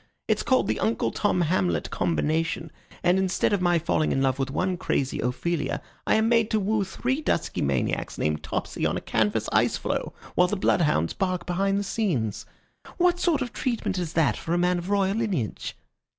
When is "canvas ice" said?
9.01-9.77